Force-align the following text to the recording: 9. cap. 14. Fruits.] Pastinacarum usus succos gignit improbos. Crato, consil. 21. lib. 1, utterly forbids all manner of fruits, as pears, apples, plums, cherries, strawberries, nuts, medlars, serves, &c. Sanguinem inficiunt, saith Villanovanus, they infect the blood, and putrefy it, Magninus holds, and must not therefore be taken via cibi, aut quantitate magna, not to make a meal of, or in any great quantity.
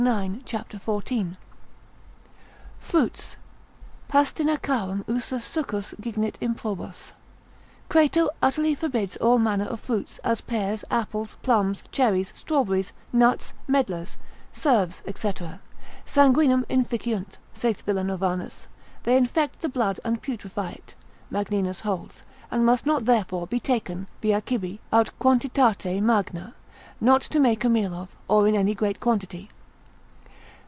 9. 0.01 0.41
cap. 0.47 0.73
14. 0.73 1.37
Fruits.] 2.79 3.37
Pastinacarum 4.09 5.07
usus 5.07 5.43
succos 5.47 5.93
gignit 6.01 6.39
improbos. 6.41 7.11
Crato, 7.87 8.31
consil. 8.31 8.31
21. 8.31 8.31
lib. 8.31 8.31
1, 8.31 8.31
utterly 8.41 8.73
forbids 8.75 9.17
all 9.17 9.37
manner 9.37 9.65
of 9.65 9.79
fruits, 9.79 10.17
as 10.23 10.41
pears, 10.41 10.83
apples, 10.89 11.35
plums, 11.43 11.83
cherries, 11.91 12.33
strawberries, 12.35 12.93
nuts, 13.13 13.53
medlars, 13.67 14.17
serves, 14.51 15.03
&c. 15.05 15.11
Sanguinem 16.03 16.65
inficiunt, 16.65 17.33
saith 17.53 17.85
Villanovanus, 17.85 18.65
they 19.03 19.15
infect 19.15 19.61
the 19.61 19.69
blood, 19.69 19.99
and 20.03 20.23
putrefy 20.23 20.71
it, 20.71 20.95
Magninus 21.31 21.81
holds, 21.81 22.23
and 22.49 22.65
must 22.65 22.87
not 22.87 23.05
therefore 23.05 23.45
be 23.45 23.59
taken 23.59 24.07
via 24.19 24.41
cibi, 24.49 24.79
aut 24.91 25.11
quantitate 25.19 26.01
magna, 26.01 26.55
not 26.99 27.21
to 27.21 27.39
make 27.39 27.63
a 27.63 27.69
meal 27.69 27.93
of, 27.93 28.15
or 28.27 28.47
in 28.47 28.55
any 28.55 28.73
great 28.73 28.99
quantity. 28.99 29.51